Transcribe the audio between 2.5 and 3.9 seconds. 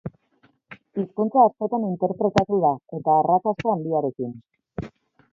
da, eta arrakasta